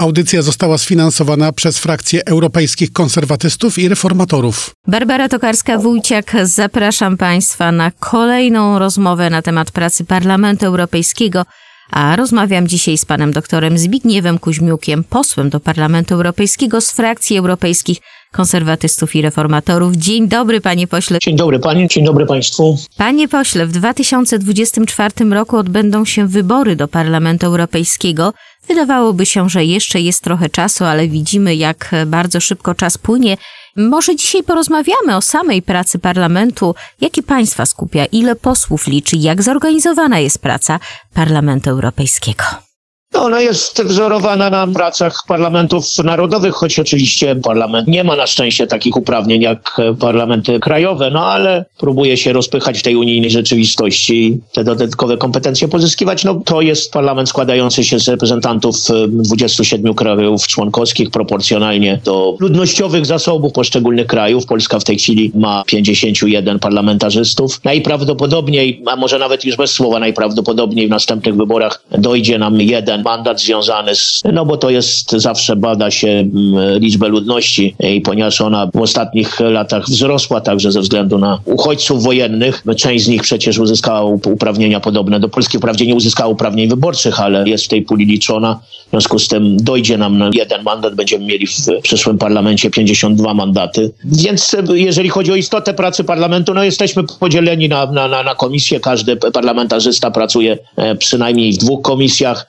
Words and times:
Audycja 0.00 0.42
została 0.42 0.78
sfinansowana 0.78 1.52
przez 1.52 1.78
frakcję 1.78 2.26
europejskich 2.26 2.92
konserwatystów 2.92 3.78
i 3.78 3.88
reformatorów. 3.88 4.70
Barbara 4.86 5.28
Tokarska-Wójciak, 5.28 6.44
zapraszam 6.46 7.16
Państwa 7.16 7.72
na 7.72 7.90
kolejną 7.90 8.78
rozmowę 8.78 9.30
na 9.30 9.42
temat 9.42 9.70
pracy 9.70 10.04
Parlamentu 10.04 10.66
Europejskiego, 10.66 11.44
a 11.90 12.16
rozmawiam 12.16 12.68
dzisiaj 12.68 12.98
z 12.98 13.04
panem 13.04 13.32
doktorem 13.32 13.78
Zbigniewem 13.78 14.38
Kuźmiukiem, 14.38 15.04
posłem 15.04 15.50
do 15.50 15.60
Parlamentu 15.60 16.14
Europejskiego 16.14 16.80
z 16.80 16.90
frakcji 16.90 17.38
europejskich 17.38 17.98
konserwatystów 18.32 19.16
i 19.16 19.22
reformatorów. 19.22 19.96
Dzień 19.96 20.28
dobry, 20.28 20.60
panie 20.60 20.86
pośle. 20.86 21.18
Dzień 21.22 21.36
dobry 21.36 21.58
pani, 21.58 21.88
dzień 21.88 22.04
dobry 22.04 22.26
państwu. 22.26 22.78
Panie 22.96 23.28
pośle, 23.28 23.66
w 23.66 23.72
2024 23.72 25.30
roku 25.30 25.56
odbędą 25.56 26.04
się 26.04 26.26
wybory 26.26 26.76
do 26.76 26.88
Parlamentu 26.88 27.46
Europejskiego. 27.46 28.32
Wydawałoby 28.70 29.26
się, 29.26 29.48
że 29.48 29.64
jeszcze 29.64 30.00
jest 30.00 30.24
trochę 30.24 30.48
czasu, 30.48 30.84
ale 30.84 31.08
widzimy, 31.08 31.54
jak 31.54 31.90
bardzo 32.06 32.40
szybko 32.40 32.74
czas 32.74 32.98
płynie. 32.98 33.36
Może 33.76 34.16
dzisiaj 34.16 34.42
porozmawiamy 34.42 35.16
o 35.16 35.20
samej 35.20 35.62
pracy 35.62 35.98
parlamentu, 35.98 36.74
jakie 37.00 37.22
państwa 37.22 37.66
skupia, 37.66 38.04
ile 38.04 38.36
posłów 38.36 38.86
liczy, 38.86 39.16
jak 39.16 39.42
zorganizowana 39.42 40.18
jest 40.18 40.38
praca 40.38 40.80
Parlamentu 41.14 41.70
Europejskiego. 41.70 42.69
No, 43.14 43.22
ona 43.24 43.40
jest 43.40 43.82
wzorowana 43.82 44.50
na 44.50 44.66
pracach 44.66 45.24
parlamentów 45.28 45.98
narodowych, 46.04 46.54
choć 46.54 46.78
oczywiście 46.78 47.36
parlament 47.36 47.88
nie 47.88 48.04
ma 48.04 48.16
na 48.16 48.26
szczęście 48.26 48.66
takich 48.66 48.96
uprawnień 48.96 49.42
jak 49.42 49.76
parlamenty 50.00 50.60
krajowe, 50.60 51.10
no 51.10 51.26
ale 51.26 51.64
próbuje 51.78 52.16
się 52.16 52.32
rozpychać 52.32 52.78
w 52.78 52.82
tej 52.82 52.96
unijnej 52.96 53.30
rzeczywistości 53.30 54.26
i 54.26 54.40
te 54.52 54.64
dodatkowe 54.64 55.16
kompetencje 55.16 55.68
pozyskiwać. 55.68 56.24
No 56.24 56.34
to 56.44 56.60
jest 56.60 56.92
parlament 56.92 57.28
składający 57.28 57.84
się 57.84 58.00
z 58.00 58.08
reprezentantów 58.08 58.76
27 59.08 59.94
krajów 59.94 60.46
członkowskich 60.46 61.10
proporcjonalnie 61.10 62.00
do 62.04 62.36
ludnościowych 62.40 63.06
zasobów 63.06 63.52
poszczególnych 63.52 64.06
krajów. 64.06 64.46
Polska 64.46 64.78
w 64.78 64.84
tej 64.84 64.98
chwili 64.98 65.32
ma 65.34 65.62
51 65.66 66.58
parlamentarzystów. 66.58 67.60
Najprawdopodobniej, 67.64 68.82
a 68.86 68.96
może 68.96 69.18
nawet 69.18 69.44
już 69.44 69.56
bez 69.56 69.70
słowa 69.70 69.98
najprawdopodobniej 69.98 70.86
w 70.86 70.90
następnych 70.90 71.36
wyborach 71.36 71.84
dojdzie 71.90 72.38
nam 72.38 72.60
jeden 72.60 72.99
mandat 73.04 73.40
związany 73.40 73.94
z, 73.94 74.22
no 74.32 74.46
bo 74.46 74.56
to 74.56 74.70
jest, 74.70 75.12
zawsze 75.12 75.56
bada 75.56 75.90
się 75.90 76.08
mm, 76.08 76.78
liczbę 76.78 77.08
ludności 77.08 77.74
i 77.94 78.00
ponieważ 78.00 78.40
ona 78.40 78.70
w 78.74 78.76
ostatnich 78.76 79.40
latach 79.40 79.84
wzrosła 79.86 80.40
także 80.40 80.72
ze 80.72 80.80
względu 80.80 81.18
na 81.18 81.38
uchodźców 81.44 82.02
wojennych, 82.02 82.64
część 82.76 83.04
z 83.04 83.08
nich 83.08 83.22
przecież 83.22 83.58
uzyskała 83.58 84.04
uprawnienia 84.04 84.80
podobne 84.80 85.20
do 85.20 85.28
polskich, 85.28 85.60
wprawdzie 85.60 85.86
nie 85.86 85.94
uzyskała 85.94 86.28
uprawnień 86.28 86.68
wyborczych, 86.68 87.20
ale 87.20 87.48
jest 87.48 87.64
w 87.64 87.68
tej 87.68 87.82
puli 87.82 88.06
liczona. 88.06 88.60
W 88.86 88.90
związku 88.90 89.18
z 89.18 89.28
tym 89.28 89.56
dojdzie 89.56 89.98
nam 89.98 90.18
na 90.18 90.30
jeden 90.34 90.62
mandat, 90.62 90.94
będziemy 90.94 91.24
mieli 91.24 91.46
w 91.46 91.52
przyszłym 91.82 92.18
parlamencie 92.18 92.70
52 92.70 93.34
mandaty. 93.34 93.92
Więc 94.04 94.56
jeżeli 94.74 95.08
chodzi 95.08 95.32
o 95.32 95.36
istotę 95.36 95.74
pracy 95.74 96.04
parlamentu, 96.04 96.54
no 96.54 96.64
jesteśmy 96.64 97.02
podzieleni 97.20 97.68
na, 97.68 97.86
na, 97.86 98.08
na 98.08 98.34
komisje. 98.34 98.80
Każdy 98.80 99.16
parlamentarzysta 99.16 100.10
pracuje 100.10 100.58
e, 100.76 100.94
przynajmniej 100.94 101.52
w 101.52 101.56
dwóch 101.56 101.82
komisjach. 101.82 102.46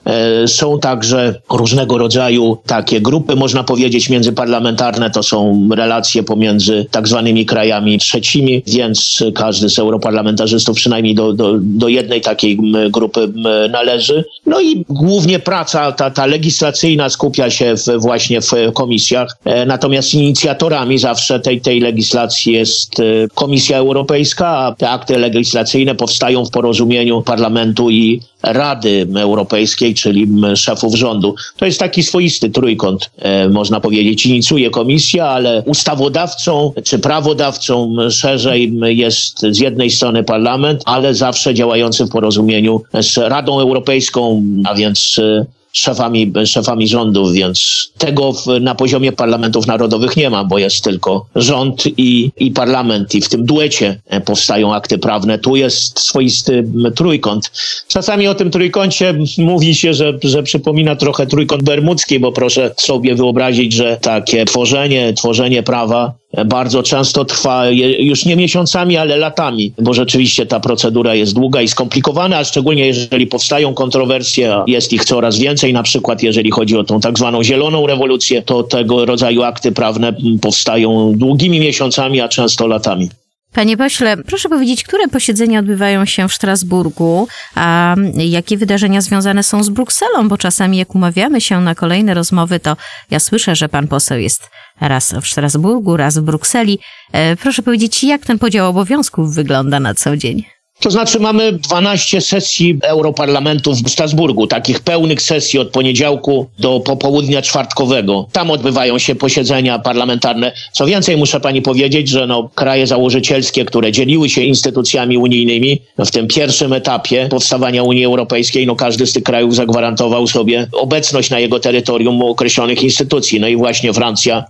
Są 0.48 0.80
także 0.80 1.42
różnego 1.50 1.98
rodzaju 1.98 2.58
takie 2.66 3.02
grupy, 3.02 3.36
można 3.36 3.64
powiedzieć, 3.64 4.10
międzyparlamentarne. 4.10 5.10
To 5.10 5.24
są 5.24 5.70
relacje 5.76 6.24
pomiędzy 6.24 6.86
tak 6.92 7.08
zwanymi 7.08 7.46
krajami 7.46 8.00
trzecimi, 8.00 8.64
więc 8.68 9.24
każdy 9.36 9.70
z 9.70 9.80
europarlamentarzystów 9.80 10.76
przynajmniej 10.76 11.16
do, 11.16 11.34
do, 11.34 11.54
do 11.62 11.88
jednej 11.88 12.22
takiej 12.22 12.60
grupy 12.90 13.34
należy. 13.72 14.26
No 14.46 14.62
i 14.62 14.86
głównie 14.90 15.40
praca 15.40 15.92
ta, 15.92 16.12
ta 16.12 16.26
legislacyjna 16.26 17.10
skupia 17.10 17.50
się 17.50 17.76
w, 17.78 18.02
właśnie 18.02 18.42
w 18.42 18.52
komisjach. 18.74 19.38
E, 19.46 19.66
natomiast 19.66 20.14
inicjatorami 20.14 20.98
zawsze 20.98 21.40
tej, 21.40 21.62
tej 21.62 21.80
legislacji 21.80 22.54
jest 22.54 23.00
e, 23.00 23.04
Komisja 23.36 23.78
Europejska, 23.78 24.48
a 24.48 24.76
te 24.76 24.90
akty 24.90 25.18
legislacyjne 25.18 25.96
powstają 25.96 26.46
w 26.46 26.50
porozumieniu 26.50 27.22
parlamentu 27.22 27.90
i 27.90 28.22
Rady 28.44 29.08
Europejskiej, 29.16 29.94
czyli 29.94 30.28
szefów 30.56 30.96
rządu. 30.96 31.36
To 31.58 31.66
jest 31.66 31.80
taki 31.80 32.04
swoisty 32.04 32.50
trójkąt, 32.50 33.12
e, 33.18 33.50
można 33.50 33.80
powiedzieć. 33.80 34.26
Inicjuje 34.26 34.70
komisja, 34.70 35.26
ale 35.26 35.64
ustawodawcą 35.66 36.74
czy 36.84 37.00
prawodawcą 37.00 37.96
szerzej 38.10 38.74
jest 38.84 39.40
z 39.50 39.60
jednej 39.60 39.90
strony 39.92 40.24
parlament, 40.24 40.82
ale 40.86 41.14
zawsze 41.16 41.54
działający 41.54 42.06
w 42.06 42.10
porozumieniu 42.10 42.82
z 43.02 43.18
Radą 43.18 43.60
Europejską, 43.60 44.44
a 44.66 44.76
więc 44.76 45.20
e, 45.20 45.46
szefami, 45.74 46.34
szefami 46.46 46.88
rządów, 46.88 47.34
więc 47.34 47.92
tego 47.98 48.34
w, 48.34 48.46
na 48.62 48.76
poziomie 48.76 49.12
parlamentów 49.12 49.68
narodowych 49.68 50.18
nie 50.18 50.30
ma, 50.30 50.44
bo 50.44 50.58
jest 50.58 50.84
tylko 50.84 51.26
rząd 51.36 51.84
i, 51.98 52.32
i 52.38 52.52
parlament 52.52 53.16
i 53.16 53.22
w 53.22 53.30
tym 53.30 53.46
duecie 53.46 54.00
e, 54.08 54.22
powstają 54.22 54.74
akty 54.74 54.98
prawne. 54.98 55.40
Tu 55.40 55.56
jest 55.56 56.00
swoisty 56.00 56.68
trójkąt. 56.96 57.52
Czasami 57.88 58.28
o 58.28 58.36
tym 58.36 58.52
trójkącie 58.52 59.14
mówi 59.38 59.76
się, 59.76 59.94
że, 59.94 60.14
że 60.24 60.44
przypomina 60.44 60.96
trochę 60.96 61.28
trójkąt 61.28 61.64
bermudzki, 61.64 62.20
bo 62.20 62.32
proszę 62.32 62.72
sobie 62.78 63.16
wyobrazić, 63.16 63.74
że 63.74 63.98
takie 64.02 64.46
tworzenie, 64.46 65.14
tworzenie 65.14 65.64
prawa 65.64 66.21
bardzo 66.46 66.84
często 66.84 67.26
trwa 67.26 67.70
już 68.00 68.26
nie 68.26 68.36
miesiącami, 68.36 68.98
ale 68.98 69.18
latami, 69.18 69.74
bo 69.80 69.94
rzeczywiście 69.94 70.46
ta 70.46 70.60
procedura 70.60 71.16
jest 71.16 71.34
długa 71.34 71.62
i 71.62 71.68
skomplikowana, 71.68 72.38
a 72.38 72.44
szczególnie 72.44 72.88
jeżeli 72.88 73.28
powstają 73.28 73.74
kontrowersje, 73.74 74.56
a 74.56 74.64
jest 74.68 74.94
ich 74.94 75.06
coraz 75.06 75.38
więcej, 75.38 75.74
na 75.74 75.84
przykład 75.84 76.24
jeżeli 76.24 76.52
chodzi 76.52 76.78
o 76.78 76.84
tą 76.84 77.00
tak 77.00 77.18
zwaną 77.18 77.44
zieloną 77.44 77.88
rewolucję, 77.88 78.42
to 78.42 78.64
tego 78.64 79.06
rodzaju 79.06 79.44
akty 79.44 79.72
prawne 79.72 80.14
powstają 80.42 81.14
długimi 81.16 81.60
miesiącami, 81.60 82.22
a 82.22 82.28
często 82.28 82.68
latami. 82.68 83.10
Panie 83.54 83.78
pośle, 83.78 84.18
proszę 84.18 84.50
powiedzieć, 84.50 84.84
które 84.84 85.08
posiedzenia 85.08 85.60
odbywają 85.60 86.06
się 86.06 86.28
w 86.28 86.34
Strasburgu, 86.34 87.28
a 87.56 87.96
jakie 88.16 88.58
wydarzenia 88.58 89.02
związane 89.02 89.44
są 89.44 89.64
z 89.64 89.70
Brukselą? 89.70 90.30
Bo 90.30 90.38
czasami 90.38 90.78
jak 90.78 90.96
umawiamy 90.96 91.42
się 91.42 91.62
na 91.62 91.76
kolejne 91.76 92.14
rozmowy, 92.14 92.60
to 92.60 92.78
ja 93.12 93.20
słyszę, 93.20 93.56
że 93.56 93.70
pan 93.70 93.88
poseł 93.88 94.20
jest 94.20 94.50
raz 94.82 95.14
w 95.22 95.28
Strasburgu, 95.28 95.98
raz 95.98 96.18
w 96.18 96.22
Brukseli. 96.22 96.80
E, 97.12 97.36
proszę 97.36 97.64
powiedzieć, 97.64 98.04
jak 98.04 98.26
ten 98.26 98.40
podział 98.40 98.70
obowiązków 98.70 99.36
wygląda 99.36 99.80
na 99.80 99.94
co 99.94 100.18
dzień? 100.18 100.44
To 100.82 100.92
znaczy 100.92 101.20
mamy 101.20 101.52
12 101.52 102.22
sesji 102.22 102.80
Europarlamentu 102.84 103.74
w 103.74 103.90
Strasburgu, 103.90 104.48
takich 104.48 104.80
pełnych 104.80 105.22
sesji 105.22 105.60
od 105.60 105.70
poniedziałku 105.70 106.48
do 106.60 106.80
popołudnia 106.80 107.42
czwartkowego. 107.42 108.28
Tam 108.32 108.52
odbywają 108.52 109.00
się 109.00 109.16
posiedzenia 109.16 109.80
parlamentarne. 109.80 110.52
Co 110.72 110.86
więcej, 110.86 111.18
muszę 111.18 111.40
pani 111.40 111.62
powiedzieć, 111.62 112.10
że 112.10 112.28
no, 112.28 112.50
kraje 112.56 112.88
założycielskie, 112.88 113.66
które 113.66 113.92
dzieliły 113.92 114.30
się 114.30 114.42
instytucjami 114.42 115.18
unijnymi 115.18 115.82
no, 115.98 116.06
w 116.06 116.12
tym 116.12 116.28
pierwszym 116.28 116.74
etapie 116.74 117.28
powstawania 117.32 117.84
Unii 117.84 118.06
Europejskiej, 118.06 118.66
no 118.68 118.76
każdy 118.76 119.08
z 119.08 119.14
tych 119.14 119.24
krajów 119.24 119.56
zagwarantował 119.56 120.28
sobie 120.28 120.68
obecność 120.72 121.30
na 121.30 121.40
jego 121.40 121.60
terytorium 121.60 122.22
określonych 122.22 122.84
instytucji. 122.84 123.40
No 123.40 123.48
i 123.48 123.56
właśnie 123.56 123.94
Francja 123.94 124.44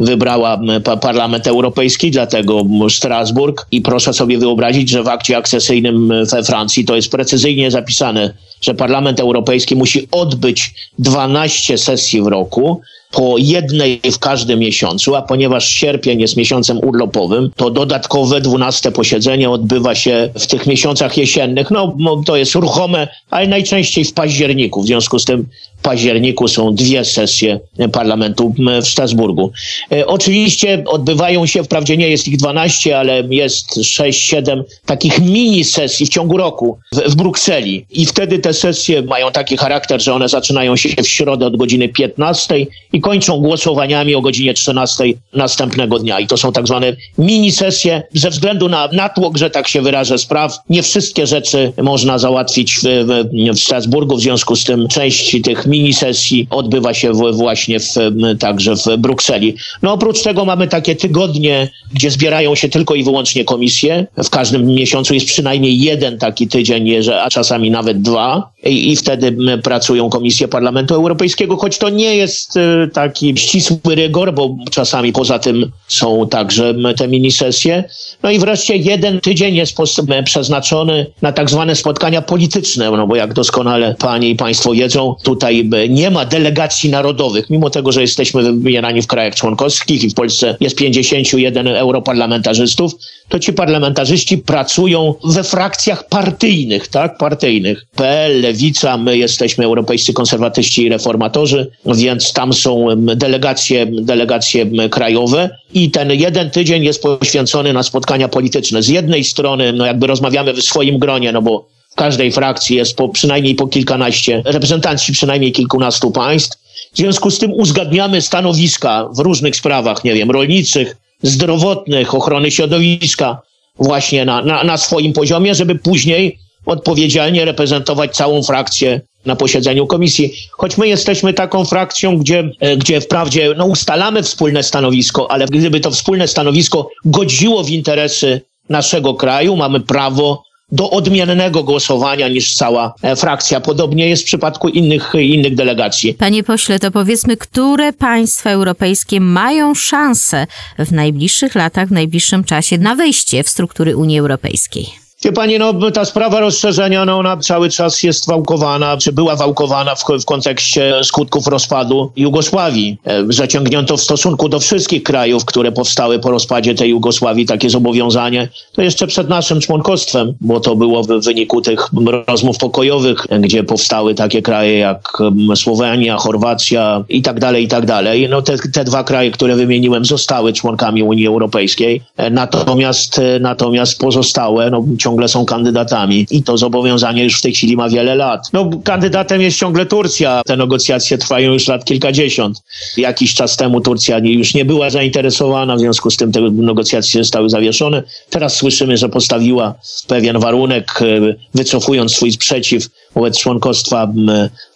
wybrała 0.00 0.60
Parlament 1.00 1.46
Europejski, 1.46 2.10
dlatego 2.10 2.62
Strasburg. 2.88 3.66
I 3.70 3.80
proszę 3.80 4.12
sobie 4.12 4.38
wyobrazić, 4.38 4.90
że 4.90 5.02
w 5.02 5.08
akcie 5.08 5.36
akcesyjnym 5.36 6.12
we 6.32 6.42
Francji 6.44 6.84
to 6.84 6.96
jest 6.96 7.10
precyzyjnie 7.10 7.70
zapisane, 7.70 8.34
że 8.60 8.74
Parlament 8.74 9.20
Europejski 9.20 9.76
musi 9.76 10.08
odbyć 10.10 10.74
12 10.98 11.78
sesji 11.78 12.22
w 12.22 12.26
roku, 12.26 12.80
po 13.12 13.34
jednej 13.38 14.00
w 14.12 14.18
każdym 14.18 14.58
miesiącu, 14.58 15.14
a 15.14 15.22
ponieważ 15.22 15.68
sierpień 15.68 16.20
jest 16.20 16.36
miesiącem 16.36 16.78
urlopowym, 16.78 17.50
to 17.56 17.70
dodatkowe 17.70 18.40
12 18.40 18.92
posiedzenie 18.92 19.50
odbywa 19.50 19.94
się 19.94 20.30
w 20.38 20.46
tych 20.46 20.66
miesiącach 20.66 21.16
jesiennych. 21.16 21.70
No, 21.70 21.96
to 22.26 22.36
jest 22.36 22.54
ruchome, 22.54 23.08
ale 23.30 23.48
najczęściej 23.48 24.04
w 24.04 24.12
październiku. 24.12 24.82
W 24.82 24.86
związku 24.86 25.18
z 25.18 25.24
tym 25.24 25.46
październiku 25.86 26.48
są 26.48 26.74
dwie 26.74 27.04
sesje 27.04 27.60
parlamentu 27.92 28.54
w 28.82 28.88
Strasburgu. 28.88 29.52
E, 29.92 30.06
oczywiście 30.06 30.84
odbywają 30.86 31.46
się, 31.46 31.64
wprawdzie 31.64 31.96
nie 31.96 32.08
jest 32.08 32.28
ich 32.28 32.36
12, 32.36 32.98
ale 32.98 33.22
jest 33.30 33.78
6-7 33.78 34.62
takich 34.86 35.18
mini 35.18 35.64
sesji 35.64 36.06
w 36.06 36.08
ciągu 36.08 36.36
roku 36.36 36.78
w, 36.92 37.10
w 37.10 37.14
Brukseli. 37.14 37.86
I 37.90 38.06
wtedy 38.06 38.38
te 38.38 38.54
sesje 38.54 39.02
mają 39.02 39.32
taki 39.32 39.56
charakter, 39.56 40.02
że 40.02 40.14
one 40.14 40.28
zaczynają 40.28 40.76
się 40.76 40.88
w 41.02 41.08
środę 41.08 41.46
od 41.46 41.56
godziny 41.56 41.88
15 41.88 42.66
i 42.92 43.00
kończą 43.00 43.40
głosowaniami 43.40 44.14
o 44.14 44.20
godzinie 44.20 44.54
13 44.54 45.04
następnego 45.34 45.98
dnia. 45.98 46.20
I 46.20 46.26
to 46.26 46.36
są 46.36 46.52
tak 46.52 46.66
zwane 46.66 46.96
mini 47.18 47.52
sesje 47.52 48.02
ze 48.14 48.30
względu 48.30 48.68
na 48.68 48.88
natłok, 48.92 49.38
że 49.38 49.50
tak 49.50 49.68
się 49.68 49.82
wyrażę, 49.82 50.18
spraw. 50.18 50.58
Nie 50.70 50.82
wszystkie 50.82 51.26
rzeczy 51.26 51.72
można 51.82 52.18
załatwić 52.18 52.74
w, 52.74 52.82
w, 52.82 53.54
w 53.54 53.60
Strasburgu, 53.60 54.16
w 54.16 54.20
związku 54.20 54.56
z 54.56 54.64
tym 54.64 54.88
część 54.88 55.42
tych 55.42 55.66
mini 55.66 55.75
sesji 55.92 56.46
odbywa 56.50 56.94
się 56.94 57.12
w, 57.12 57.32
właśnie 57.32 57.80
w, 57.80 57.94
także 58.38 58.76
w 58.76 58.96
Brukseli. 58.98 59.54
No 59.82 59.92
oprócz 59.92 60.22
tego 60.22 60.44
mamy 60.44 60.68
takie 60.68 60.96
tygodnie, 60.96 61.68
gdzie 61.94 62.10
zbierają 62.10 62.54
się 62.54 62.68
tylko 62.68 62.94
i 62.94 63.04
wyłącznie 63.04 63.44
komisje. 63.44 64.06
W 64.24 64.30
każdym 64.30 64.66
miesiącu 64.66 65.14
jest 65.14 65.26
przynajmniej 65.26 65.80
jeden 65.80 66.18
taki 66.18 66.48
tydzień, 66.48 66.90
a 67.22 67.30
czasami 67.30 67.70
nawet 67.70 68.02
dwa. 68.02 68.50
I, 68.68 68.92
i 68.92 68.96
wtedy 68.96 69.36
pracują 69.62 70.10
komisje 70.10 70.48
Parlamentu 70.48 70.94
Europejskiego, 70.94 71.56
choć 71.56 71.78
to 71.78 71.90
nie 71.90 72.16
jest 72.16 72.56
e, 72.56 72.88
taki 72.92 73.36
ścisły 73.36 73.78
rygor, 73.94 74.34
bo 74.34 74.56
czasami 74.70 75.12
poza 75.12 75.38
tym 75.38 75.70
są 75.88 76.28
także 76.30 76.74
te 76.96 77.08
minisesje. 77.08 77.84
No 78.22 78.30
i 78.30 78.38
wreszcie 78.38 78.76
jeden 78.76 79.20
tydzień 79.20 79.54
jest 79.54 79.76
przeznaczony 80.24 81.06
na 81.22 81.32
tak 81.32 81.50
zwane 81.50 81.76
spotkania 81.76 82.22
polityczne, 82.22 82.90
no 82.90 83.06
bo 83.06 83.16
jak 83.16 83.34
doskonale 83.34 83.94
panie 83.98 84.30
i 84.30 84.36
państwo 84.36 84.72
wiedzą, 84.72 85.14
tutaj 85.22 85.70
nie 85.88 86.10
ma 86.10 86.24
delegacji 86.24 86.90
narodowych, 86.90 87.50
mimo 87.50 87.70
tego, 87.70 87.92
że 87.92 88.00
jesteśmy 88.00 88.42
wybierani 88.42 89.02
w 89.02 89.06
krajach 89.06 89.34
członkowskich 89.34 90.04
i 90.04 90.10
w 90.10 90.14
Polsce 90.14 90.56
jest 90.60 90.76
51 90.76 91.68
europarlamentarzystów, 91.68 92.92
to 93.28 93.38
ci 93.38 93.52
parlamentarzyści 93.52 94.38
pracują 94.38 95.14
we 95.24 95.44
frakcjach 95.44 96.08
partyjnych, 96.08 96.88
tak, 96.88 97.18
partyjnych. 97.18 97.86
PL, 97.96 98.55
Lewica, 98.56 98.96
my 98.96 99.18
jesteśmy 99.18 99.64
europejscy 99.64 100.12
konserwatyści 100.12 100.82
i 100.82 100.88
reformatorzy, 100.88 101.70
więc 101.86 102.32
tam 102.32 102.52
są 102.52 102.86
delegacje, 102.96 103.86
delegacje 103.86 104.88
krajowe 104.88 105.50
i 105.74 105.90
ten 105.90 106.10
jeden 106.10 106.50
tydzień 106.50 106.84
jest 106.84 107.02
poświęcony 107.02 107.72
na 107.72 107.82
spotkania 107.82 108.28
polityczne. 108.28 108.82
Z 108.82 108.88
jednej 108.88 109.24
strony, 109.24 109.72
no 109.72 109.86
jakby 109.86 110.06
rozmawiamy 110.06 110.52
w 110.54 110.62
swoim 110.62 110.98
gronie, 110.98 111.32
no 111.32 111.42
bo 111.42 111.68
w 111.90 111.94
każdej 111.94 112.32
frakcji 112.32 112.76
jest 112.76 112.96
po, 112.96 113.08
przynajmniej 113.08 113.54
po 113.54 113.66
kilkanaście, 113.66 114.42
reprezentanci 114.44 115.12
przynajmniej 115.12 115.52
kilkunastu 115.52 116.10
państw. 116.10 116.58
W 116.94 116.96
związku 116.96 117.30
z 117.30 117.38
tym 117.38 117.52
uzgadniamy 117.52 118.22
stanowiska 118.22 119.08
w 119.16 119.18
różnych 119.18 119.56
sprawach, 119.56 120.04
nie 120.04 120.14
wiem, 120.14 120.30
rolniczych, 120.30 120.96
zdrowotnych, 121.22 122.14
ochrony 122.14 122.50
środowiska, 122.50 123.42
właśnie 123.78 124.24
na, 124.24 124.42
na, 124.42 124.64
na 124.64 124.76
swoim 124.76 125.12
poziomie, 125.12 125.54
żeby 125.54 125.74
później 125.74 126.45
odpowiedzialnie 126.66 127.44
reprezentować 127.44 128.16
całą 128.16 128.42
frakcję 128.42 129.00
na 129.26 129.36
posiedzeniu 129.36 129.86
komisji. 129.86 130.32
Choć 130.50 130.78
my 130.78 130.88
jesteśmy 130.88 131.34
taką 131.34 131.64
frakcją, 131.64 132.18
gdzie, 132.18 132.50
e, 132.60 132.76
gdzie 132.76 133.00
wprawdzie 133.00 133.54
no, 133.56 133.66
ustalamy 133.66 134.22
wspólne 134.22 134.62
stanowisko, 134.62 135.30
ale 135.30 135.46
gdyby 135.46 135.80
to 135.80 135.90
wspólne 135.90 136.28
stanowisko 136.28 136.88
godziło 137.04 137.64
w 137.64 137.70
interesy 137.70 138.40
naszego 138.68 139.14
kraju, 139.14 139.56
mamy 139.56 139.80
prawo 139.80 140.42
do 140.72 140.90
odmiennego 140.90 141.64
głosowania 141.64 142.28
niż 142.28 142.54
cała 142.54 142.94
e, 143.02 143.16
frakcja. 143.16 143.60
Podobnie 143.60 144.08
jest 144.08 144.22
w 144.22 144.26
przypadku 144.26 144.68
innych, 144.68 145.12
innych 145.14 145.54
delegacji. 145.54 146.14
Panie 146.14 146.42
pośle, 146.42 146.78
to 146.78 146.90
powiedzmy, 146.90 147.36
które 147.36 147.92
państwa 147.92 148.50
europejskie 148.50 149.20
mają 149.20 149.74
szansę 149.74 150.46
w 150.78 150.92
najbliższych 150.92 151.54
latach, 151.54 151.88
w 151.88 151.92
najbliższym 151.92 152.44
czasie 152.44 152.78
na 152.78 152.94
wejście 152.94 153.42
w 153.44 153.48
struktury 153.48 153.96
Unii 153.96 154.18
Europejskiej? 154.18 155.05
Wie 155.26 155.32
pani, 155.32 155.58
no 155.58 155.90
ta 155.90 156.04
sprawa 156.04 156.40
rozszerzenia, 156.40 157.04
no 157.04 157.18
ona 157.18 157.36
cały 157.36 157.70
czas 157.70 158.02
jest 158.02 158.26
wałkowana, 158.26 158.96
czy 158.96 159.12
była 159.12 159.36
wałkowana 159.36 159.94
w, 159.94 160.04
w 160.22 160.24
kontekście 160.24 160.94
skutków 161.02 161.46
rozpadu 161.46 162.12
Jugosławii. 162.16 162.98
E, 163.04 163.24
Zaciągnięto 163.28 163.96
w 163.96 164.00
stosunku 164.00 164.48
do 164.48 164.60
wszystkich 164.60 165.02
krajów, 165.02 165.44
które 165.44 165.72
powstały 165.72 166.18
po 166.18 166.30
rozpadzie 166.30 166.74
tej 166.74 166.90
Jugosławii, 166.90 167.46
takie 167.46 167.70
zobowiązanie. 167.70 168.48
To 168.72 168.82
jeszcze 168.82 169.06
przed 169.06 169.28
naszym 169.28 169.60
członkostwem, 169.60 170.34
bo 170.40 170.60
to 170.60 170.76
było 170.76 171.02
w 171.02 171.06
wyniku 171.24 171.60
tych 171.60 171.90
rozmów 172.28 172.58
pokojowych, 172.58 173.26
gdzie 173.40 173.64
powstały 173.64 174.14
takie 174.14 174.42
kraje 174.42 174.78
jak 174.78 175.22
Słowenia, 175.54 176.16
Chorwacja 176.16 177.04
i 177.08 177.22
tak 177.22 177.40
dalej, 177.40 177.64
i 177.64 177.68
tak 177.68 177.86
dalej. 177.86 178.28
No 178.28 178.42
te, 178.42 178.58
te 178.58 178.84
dwa 178.84 179.04
kraje, 179.04 179.30
które 179.30 179.56
wymieniłem, 179.56 180.04
zostały 180.04 180.52
członkami 180.52 181.02
Unii 181.02 181.26
Europejskiej. 181.26 182.02
E, 182.16 182.30
Natomiast, 182.30 183.18
e, 183.18 183.38
natomiast 183.40 183.98
pozostałe, 183.98 184.70
no 184.70 184.84
ciągle 184.98 185.15
są 185.28 185.44
kandydatami 185.44 186.26
i 186.30 186.42
to 186.42 186.58
zobowiązanie 186.58 187.24
już 187.24 187.38
w 187.38 187.42
tej 187.42 187.52
chwili 187.54 187.76
ma 187.76 187.88
wiele 187.88 188.14
lat. 188.14 188.40
No, 188.52 188.70
kandydatem 188.84 189.40
jest 189.40 189.58
ciągle 189.58 189.86
Turcja. 189.86 190.42
Te 190.46 190.56
negocjacje 190.56 191.18
trwają 191.18 191.52
już 191.52 191.68
lat 191.68 191.84
kilkadziesiąt. 191.84 192.62
Jakiś 192.96 193.34
czas 193.34 193.56
temu 193.56 193.80
Turcja 193.80 194.18
już 194.18 194.54
nie 194.54 194.64
była 194.64 194.90
zainteresowana, 194.90 195.76
w 195.76 195.80
związku 195.80 196.10
z 196.10 196.16
tym 196.16 196.32
te 196.32 196.40
negocjacje 196.40 197.20
zostały 197.24 197.50
zawieszone. 197.50 198.02
Teraz 198.30 198.56
słyszymy, 198.56 198.96
że 198.96 199.08
postawiła 199.08 199.74
pewien 200.06 200.38
warunek, 200.38 201.02
e, 201.02 201.34
wycofując 201.54 202.12
swój 202.12 202.32
sprzeciw 202.32 202.88
wobec 203.14 203.38
członkostwa 203.38 204.12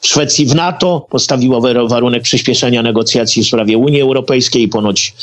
w 0.00 0.06
Szwecji 0.06 0.46
w 0.46 0.54
NATO, 0.54 1.06
postawiła 1.10 1.60
wa- 1.60 1.84
warunek 1.88 2.22
przyspieszenia 2.22 2.82
negocjacji 2.82 3.42
w 3.42 3.46
sprawie 3.46 3.78
Unii 3.78 4.00
Europejskiej. 4.00 4.68
Ponoć 4.68 5.14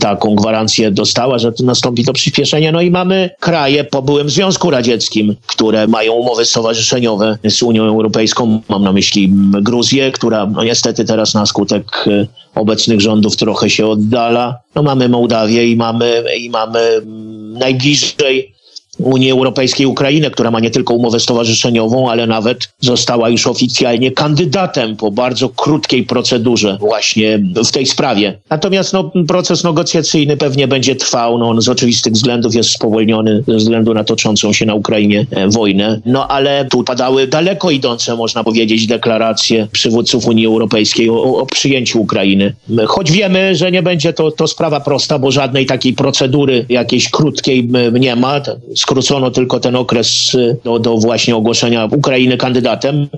taką 0.00 0.34
gwarancję 0.34 0.90
dostała, 0.90 1.38
że 1.38 1.52
nastąpi 1.64 2.04
to 2.04 2.12
przyspieszenie. 2.12 2.72
No 2.72 2.80
i 2.80 2.90
mamy 2.90 3.30
kraje 3.40 3.84
po 3.84 4.02
byłym 4.02 4.30
Związku 4.30 4.70
Radzieckim, 4.70 5.36
które 5.46 5.86
mają 5.86 6.12
umowy 6.12 6.44
stowarzyszeniowe 6.44 7.38
z 7.48 7.62
Unią 7.62 7.84
Europejską. 7.84 8.60
Mam 8.68 8.82
na 8.82 8.92
myśli 8.92 9.24
m, 9.24 9.52
Gruzję, 9.62 10.12
która 10.12 10.46
no 10.46 10.64
niestety 10.64 11.04
teraz 11.04 11.34
na 11.34 11.46
skutek 11.46 12.04
e, 12.06 12.26
obecnych 12.54 13.00
rządów 13.00 13.36
trochę 13.36 13.70
się 13.70 13.86
oddala. 13.86 14.58
No 14.74 14.82
mamy 14.82 15.08
Mołdawię 15.08 15.66
i 15.66 15.76
mamy, 15.76 16.24
i 16.38 16.50
mamy 16.50 16.80
mm, 16.80 17.58
najbliżej 17.58 18.51
Unii 18.98 19.30
Europejskiej 19.30 19.86
Ukrainę, 19.86 20.30
która 20.30 20.50
ma 20.50 20.60
nie 20.60 20.70
tylko 20.70 20.94
umowę 20.94 21.20
stowarzyszeniową, 21.20 22.10
ale 22.10 22.26
nawet 22.26 22.68
została 22.80 23.28
już 23.28 23.46
oficjalnie 23.46 24.10
kandydatem 24.10 24.96
po 24.96 25.10
bardzo 25.10 25.48
krótkiej 25.48 26.04
procedurze 26.04 26.76
właśnie 26.80 27.38
w 27.64 27.70
tej 27.70 27.86
sprawie. 27.86 28.38
Natomiast 28.50 28.92
no, 28.92 29.10
proces 29.28 29.64
negocjacyjny 29.64 30.36
pewnie 30.36 30.68
będzie 30.68 30.96
trwał. 30.96 31.38
No, 31.38 31.48
on 31.48 31.62
z 31.62 31.68
oczywistych 31.68 32.12
względów 32.12 32.54
jest 32.54 32.70
spowolniony 32.70 33.44
ze 33.48 33.56
względu 33.56 33.94
na 33.94 34.04
toczącą 34.04 34.52
się 34.52 34.66
na 34.66 34.74
Ukrainie 34.74 35.26
e, 35.30 35.48
wojnę. 35.48 36.00
No 36.06 36.28
ale 36.28 36.64
tu 36.64 36.84
padały 36.84 37.26
daleko 37.26 37.70
idące, 37.70 38.16
można 38.16 38.44
powiedzieć, 38.44 38.86
deklaracje 38.86 39.68
przywódców 39.72 40.26
Unii 40.26 40.46
Europejskiej 40.46 41.10
o, 41.10 41.22
o 41.22 41.46
przyjęciu 41.46 42.00
Ukrainy. 42.00 42.54
Choć 42.86 43.12
wiemy, 43.12 43.54
że 43.54 43.70
nie 43.70 43.82
będzie 43.82 44.12
to, 44.12 44.30
to 44.30 44.48
sprawa 44.48 44.80
prosta, 44.80 45.18
bo 45.18 45.30
żadnej 45.30 45.66
takiej 45.66 45.92
procedury 45.92 46.66
jakiejś 46.68 47.10
krótkiej 47.10 47.68
nie 48.00 48.16
ma. 48.16 48.40
Skrócono 48.82 49.30
tylko 49.30 49.60
ten 49.60 49.76
okres 49.76 50.34
y, 50.34 50.56
do, 50.64 50.78
do 50.78 50.96
właśnie 50.96 51.36
ogłoszenia 51.36 51.88
Ukrainy 51.96 52.36
kandydatem. 52.36 53.08